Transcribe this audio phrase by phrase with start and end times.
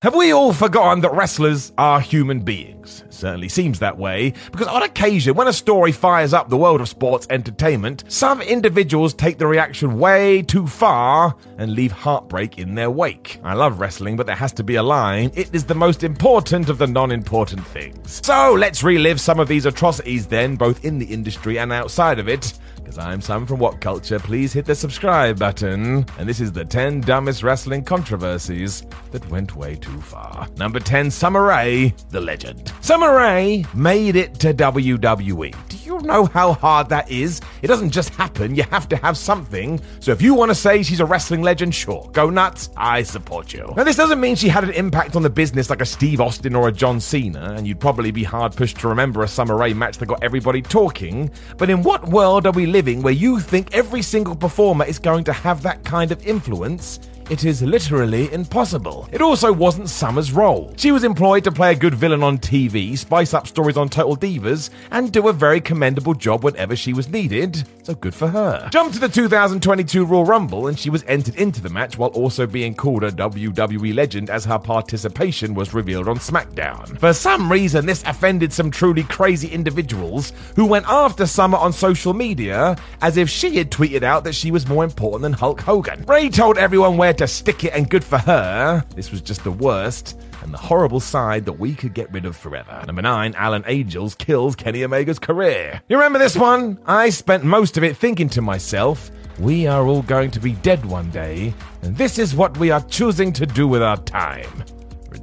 [0.00, 3.02] Have we all forgotten that wrestlers are human beings?
[3.10, 6.88] Certainly seems that way, because on occasion, when a story fires up the world of
[6.88, 12.92] sports entertainment, some individuals take the reaction way too far and leave heartbreak in their
[12.92, 13.40] wake.
[13.42, 15.32] I love wrestling, but there has to be a line.
[15.34, 18.24] It is the most important of the non important things.
[18.24, 22.28] So let's relive some of these atrocities then, both in the industry and outside of
[22.28, 22.56] it.
[22.88, 26.06] Because I'm Sam from What Culture, please hit the subscribe button.
[26.18, 30.48] And this is the 10 dumbest wrestling controversies that went way too far.
[30.56, 32.72] Number 10, Summer Rae, the legend.
[32.80, 35.67] Summer Rae made it to WWE.
[35.88, 37.40] You know how hard that is?
[37.62, 39.80] It doesn't just happen, you have to have something.
[40.00, 43.54] So if you want to say she's a wrestling legend, sure, go nuts, I support
[43.54, 43.72] you.
[43.74, 46.54] Now, this doesn't mean she had an impact on the business like a Steve Austin
[46.54, 49.72] or a John Cena, and you'd probably be hard pushed to remember a Summer Rae
[49.72, 51.30] match that got everybody talking.
[51.56, 55.24] But in what world are we living where you think every single performer is going
[55.24, 57.00] to have that kind of influence?
[57.30, 59.06] It is literally impossible.
[59.12, 60.72] It also wasn't Summer's role.
[60.78, 64.16] She was employed to play a good villain on TV, spice up stories on Total
[64.16, 68.70] Divas, and do a very commendable job whenever she was needed, so good for her.
[68.72, 72.46] Jump to the 2022 Royal Rumble, and she was entered into the match while also
[72.46, 76.98] being called a WWE legend as her participation was revealed on SmackDown.
[76.98, 82.14] For some reason, this offended some truly crazy individuals who went after Summer on social
[82.14, 86.06] media as if she had tweeted out that she was more important than Hulk Hogan.
[86.08, 88.84] Rae told everyone where to stick it, and good for her.
[88.94, 92.36] This was just the worst and the horrible side that we could get rid of
[92.36, 92.82] forever.
[92.86, 95.82] Number 9, Alan Angels kills Kenny Omega's career.
[95.88, 96.78] You remember this one?
[96.86, 100.84] I spent most of it thinking to myself, we are all going to be dead
[100.84, 104.64] one day, and this is what we are choosing to do with our time.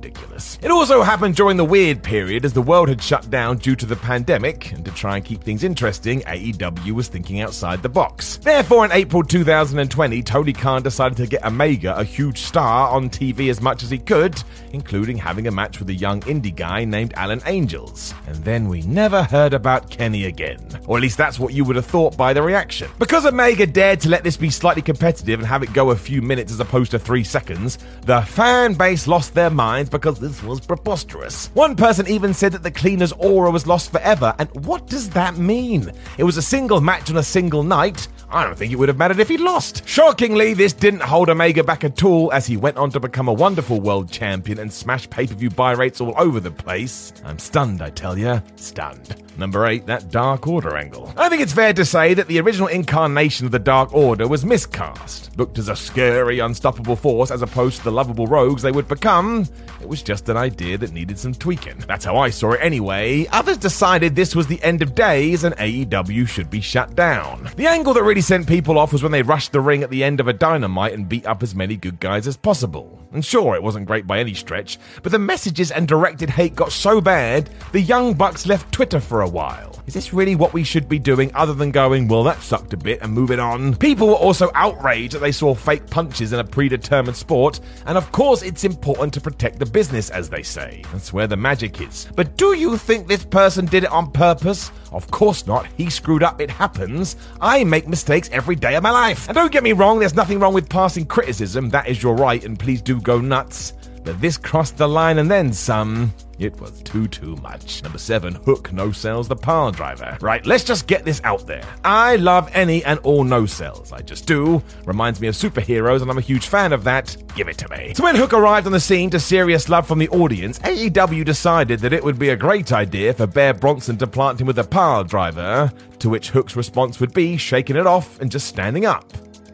[0.06, 0.60] Ridiculous.
[0.62, 3.88] It also happened during the weird period as the world had shut down due to
[3.88, 8.38] the pandemic, and to try and keep things interesting, AEW was thinking outside the box.
[8.38, 13.50] Therefore, in April 2020, Tony Khan decided to get Omega, a huge star, on TV
[13.50, 14.36] as much as he could,
[14.74, 18.14] including having a match with a young indie guy named Alan Angels.
[18.28, 20.60] And then we never heard about Kenny again.
[20.86, 22.92] Or at least that's what you would have thought by the reaction.
[23.00, 26.22] Because Omega dared to let this be slightly competitive and have it go a few
[26.22, 30.60] minutes as opposed to three seconds, the fan base lost their minds because this was
[30.60, 31.48] preposterous.
[31.54, 35.38] One person even said that the cleaner's aura was lost forever, and what does that
[35.38, 35.92] mean?
[36.18, 38.08] It was a single match on a single night.
[38.36, 39.88] I don't think it would have mattered if he lost.
[39.88, 43.34] Shockingly, this didn't hold Omega back at all as he went on to become a
[43.34, 47.14] wonderful world champion and smash pay per view buy rates all over the place.
[47.24, 48.42] I'm stunned, I tell ya.
[48.58, 49.24] Stunned.
[49.38, 51.14] Number 8, that Dark Order angle.
[51.16, 54.46] I think it's fair to say that the original incarnation of the Dark Order was
[54.46, 55.38] miscast.
[55.38, 59.46] Looked as a scary, unstoppable force as opposed to the lovable rogues they would become.
[59.82, 61.80] It was just an idea that needed some tweaking.
[61.88, 63.28] That's how I saw it anyway.
[63.28, 67.50] Others decided this was the end of days and AEW should be shut down.
[67.58, 70.04] The angle that really sent people off was when they rushed the ring at the
[70.04, 73.00] end of a dynamite and beat up as many good guys as possible.
[73.14, 76.72] And sure, it wasn't great by any stretch, but the messages and directed hate got
[76.72, 79.82] so bad, the Young Bucks left Twitter for a while.
[79.86, 82.78] Is this really what we should be doing other than going, well, that sucked a
[82.78, 83.76] bit and moving on?
[83.76, 88.12] People were also outraged that they saw fake punches in a predetermined sport, and of
[88.12, 90.84] course, it's important to protect the business, as they say.
[90.92, 92.08] That's where the magic is.
[92.16, 94.72] But do you think this person did it on purpose?
[94.92, 95.68] Of course not.
[95.78, 96.42] He screwed up.
[96.42, 97.18] It happens.
[97.40, 99.28] I make mistakes every day of my life.
[99.28, 101.70] And don't get me wrong, there's nothing wrong with passing criticism.
[101.70, 103.74] That is your right, and please do go nuts.
[104.06, 106.14] But this crossed the line and then some.
[106.38, 107.82] It was too, too much.
[107.82, 110.18] Number seven, Hook no sells the pile driver.
[110.22, 111.64] Right, let's just get this out there.
[111.84, 113.92] I love any and all no sells.
[113.92, 114.62] I just do.
[114.86, 117.16] Reminds me of superheroes, and I'm a huge fan of that.
[117.36, 117.94] Give it to me.
[117.96, 121.80] So when Hook arrived on the scene to serious love from the audience, AEW decided
[121.80, 124.64] that it would be a great idea for Bear Bronson to plant him with a
[124.64, 129.12] pile driver, to which Hook's response would be shaking it off and just standing up.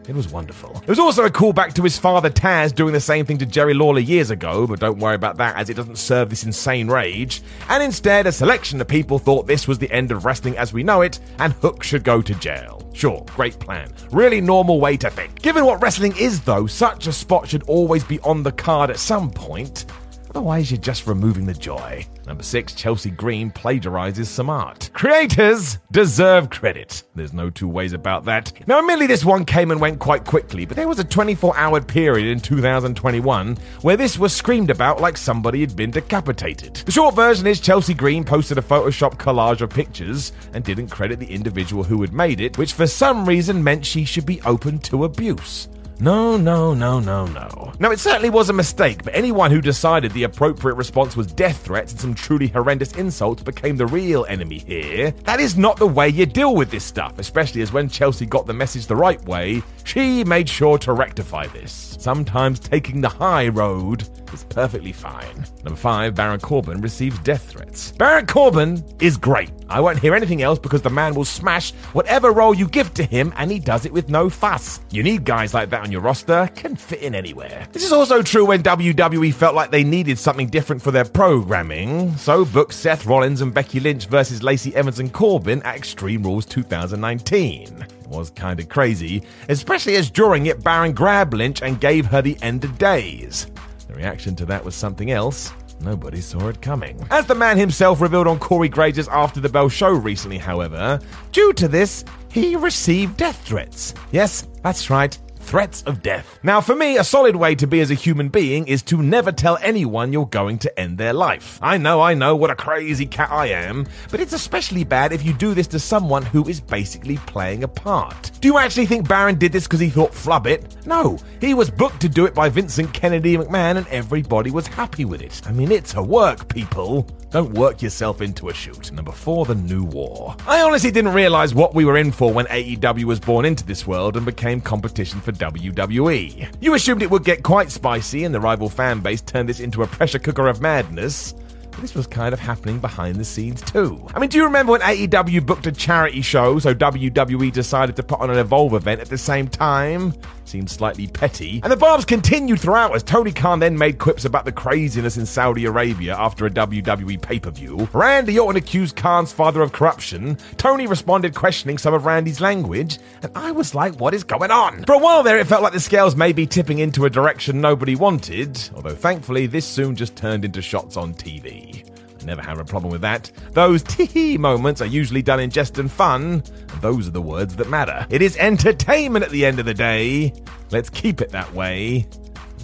[0.08, 0.76] It was wonderful.
[0.82, 3.72] It was also a callback to his father Taz doing the same thing to Jerry
[3.72, 7.40] Lawler years ago, but don't worry about that as it doesn't serve this insane rage.
[7.68, 10.82] And instead, a selection of people thought this was the end of wrestling as we
[10.82, 12.82] know it, and Hook should go to jail.
[12.92, 13.92] Sure, great plan.
[14.10, 15.40] Really normal way to think.
[15.40, 18.98] Given what wrestling is, though, such a spot should always be on the card at
[18.98, 19.86] some point.
[20.34, 22.06] Otherwise, you're just removing the joy.
[22.26, 24.88] Number six, Chelsea Green plagiarizes some art.
[24.94, 27.02] Creators deserve credit.
[27.14, 28.50] There's no two ways about that.
[28.66, 31.82] Now, admittedly, this one came and went quite quickly, but there was a 24 hour
[31.82, 36.76] period in 2021 where this was screamed about like somebody had been decapitated.
[36.76, 41.18] The short version is Chelsea Green posted a Photoshop collage of pictures and didn't credit
[41.18, 44.78] the individual who had made it, which for some reason meant she should be open
[44.78, 45.68] to abuse.
[46.00, 47.72] No, no, no, no, no.
[47.78, 51.64] Now, it certainly was a mistake, but anyone who decided the appropriate response was death
[51.64, 55.12] threats and some truly horrendous insults became the real enemy here.
[55.24, 58.46] That is not the way you deal with this stuff, especially as when Chelsea got
[58.46, 61.96] the message the right way, she made sure to rectify this.
[62.00, 65.44] Sometimes taking the high road is perfectly fine.
[65.64, 67.92] Number five, Baron Corbin receives death threats.
[67.92, 69.50] Baron Corbin is great.
[69.68, 73.04] I won't hear anything else because the man will smash whatever role you give to
[73.04, 74.80] him and he does it with no fuss.
[74.90, 77.66] You need guys like that on your roster, can fit in anywhere.
[77.72, 82.16] This is also true when WWE felt like they needed something different for their programming,
[82.16, 86.46] so booked Seth Rollins and Becky Lynch versus Lacey Evans and Corbin at Extreme Rules
[86.46, 92.22] 2019 was kind of crazy, especially as during it Baron grabbed Lynch and gave her
[92.22, 93.46] the end of days.
[93.92, 95.52] The reaction to that was something else.
[95.82, 97.06] Nobody saw it coming.
[97.10, 100.98] As the man himself revealed on Corey Graves' After the Bell show recently, however,
[101.30, 103.92] due to this, he received death threats.
[104.10, 106.38] Yes, that's right threats of death.
[106.42, 109.32] Now, for me, a solid way to be as a human being is to never
[109.32, 111.58] tell anyone you're going to end their life.
[111.60, 115.24] I know, I know what a crazy cat I am, but it's especially bad if
[115.24, 118.30] you do this to someone who is basically playing a part.
[118.40, 120.76] Do you actually think Baron did this because he thought flub it?
[120.86, 125.04] No, he was booked to do it by Vincent Kennedy McMahon and everybody was happy
[125.04, 125.42] with it.
[125.46, 127.06] I mean, it's a work, people.
[127.32, 128.92] Don't work yourself into a shoot.
[128.92, 130.36] Number four, the new war.
[130.46, 133.86] I honestly didn't realize what we were in for when AEW was born into this
[133.86, 136.54] world and became competition for WWE.
[136.60, 139.82] You assumed it would get quite spicy and the rival fan base turned this into
[139.82, 141.34] a pressure cooker of madness
[141.80, 144.06] this was kind of happening behind the scenes too.
[144.14, 148.02] I mean, do you remember when AEW booked a charity show, so WWE decided to
[148.02, 150.14] put on an Evolve event at the same time?
[150.52, 151.60] Seemed slightly petty.
[151.62, 155.24] And the barbs continued throughout as Tony Khan then made quips about the craziness in
[155.24, 157.88] Saudi Arabia after a WWE pay per view.
[157.94, 160.36] Randy Orton accused Khan's father of corruption.
[160.58, 162.98] Tony responded questioning some of Randy's language.
[163.22, 164.84] And I was like, what is going on?
[164.84, 167.62] For a while there, it felt like the scales may be tipping into a direction
[167.62, 171.91] nobody wanted, although thankfully, this soon just turned into shots on TV.
[172.24, 173.30] Never have a problem with that.
[173.52, 176.42] Those tee moments are usually done in jest and fun,
[176.80, 178.06] those are the words that matter.
[178.10, 180.32] It is entertainment at the end of the day.
[180.70, 182.06] Let's keep it that way.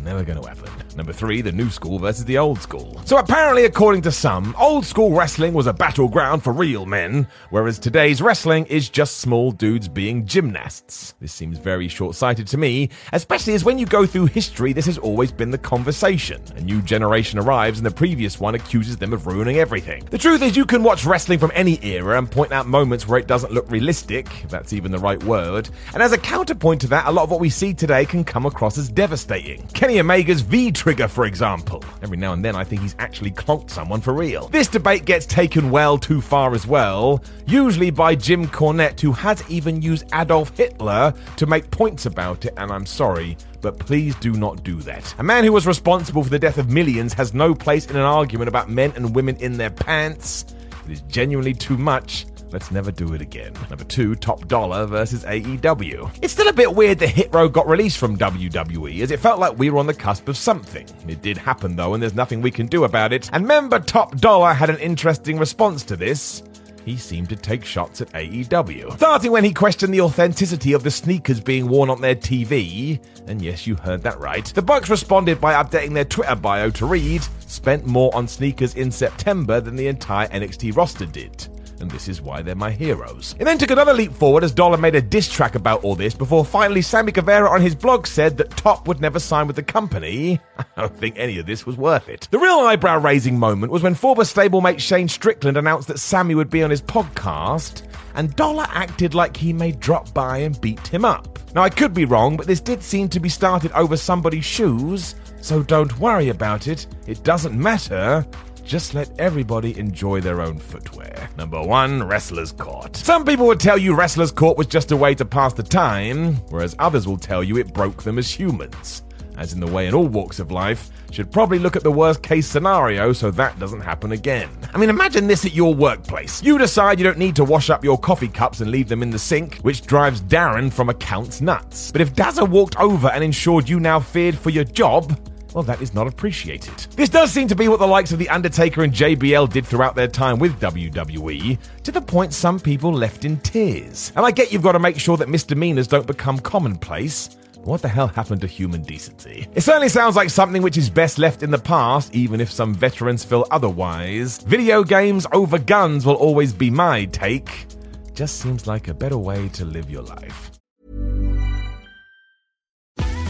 [0.02, 0.77] Never gonna happen.
[0.98, 3.00] Number three, the new school versus the old school.
[3.04, 7.78] So apparently, according to some, old school wrestling was a battleground for real men, whereas
[7.78, 11.14] today's wrestling is just small dudes being gymnasts.
[11.20, 14.86] This seems very short sighted to me, especially as when you go through history, this
[14.86, 16.42] has always been the conversation.
[16.56, 20.04] A new generation arrives and the previous one accuses them of ruining everything.
[20.06, 23.20] The truth is, you can watch wrestling from any era and point out moments where
[23.20, 25.70] it doesn't look realistic, if that's even the right word.
[25.94, 28.46] And as a counterpoint to that, a lot of what we see today can come
[28.46, 29.64] across as devastating.
[29.68, 31.84] Kenny Omega's V Trigger, for example.
[32.02, 34.48] Every now and then, I think he's actually clonked someone for real.
[34.48, 39.44] This debate gets taken well too far as well, usually by Jim Cornette, who has
[39.50, 44.32] even used Adolf Hitler to make points about it, and I'm sorry, but please do
[44.32, 45.14] not do that.
[45.18, 48.00] A man who was responsible for the death of millions has no place in an
[48.00, 50.46] argument about men and women in their pants.
[50.86, 53.52] It is genuinely too much Let's never do it again.
[53.68, 56.10] Number two, Top Dolla versus AEW.
[56.22, 59.38] It's still a bit weird that Hit Row got released from WWE, as it felt
[59.38, 60.86] like we were on the cusp of something.
[61.06, 63.28] It did happen though, and there's nothing we can do about it.
[63.32, 66.42] And member Top Dolla had an interesting response to this
[66.88, 68.96] he seemed to take shots at AEW.
[68.96, 73.42] Starting when he questioned the authenticity of the sneakers being worn on their TV, and
[73.42, 74.46] yes, you heard that right.
[74.46, 78.90] The Bucks responded by updating their Twitter bio to read, spent more on sneakers in
[78.90, 81.48] September than the entire NXT roster did.
[81.80, 83.34] And this is why they're my heroes.
[83.38, 86.14] It then took another leap forward as Dolla made a diss track about all this
[86.14, 89.62] before finally Sammy Guevara on his blog said that Top would never sign with the
[89.62, 90.40] company.
[90.76, 92.28] I don't think any of this was worth it.
[92.30, 96.50] The real eyebrow raising moment was when former stablemate Shane Strickland announced that Sammy would
[96.50, 97.82] be on his podcast,
[98.14, 101.38] and Dolla acted like he may drop by and beat him up.
[101.54, 105.14] Now, I could be wrong, but this did seem to be started over somebody's shoes,
[105.40, 106.86] so don't worry about it.
[107.06, 108.26] It doesn't matter.
[108.68, 111.30] Just let everybody enjoy their own footwear.
[111.38, 112.94] Number one, Wrestler's Court.
[112.96, 116.34] Some people would tell you Wrestler's Court was just a way to pass the time,
[116.50, 119.04] whereas others will tell you it broke them as humans.
[119.38, 122.22] As in the way in all walks of life, should probably look at the worst
[122.22, 124.50] case scenario so that doesn't happen again.
[124.74, 126.42] I mean, imagine this at your workplace.
[126.42, 129.08] You decide you don't need to wash up your coffee cups and leave them in
[129.08, 131.90] the sink, which drives Darren from accounts nuts.
[131.90, 135.18] But if Dazza walked over and ensured you now feared for your job,
[135.58, 136.72] well, that is not appreciated.
[136.94, 139.96] This does seem to be what the likes of The Undertaker and JBL did throughout
[139.96, 144.12] their time with WWE, to the point some people left in tears.
[144.14, 147.30] And I get you've got to make sure that misdemeanors don't become commonplace.
[147.56, 149.48] What the hell happened to human decency?
[149.52, 152.72] It certainly sounds like something which is best left in the past, even if some
[152.72, 154.38] veterans feel otherwise.
[154.44, 157.66] Video games over guns will always be my take.
[158.14, 160.57] Just seems like a better way to live your life.